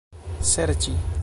[0.51, 0.95] serĉi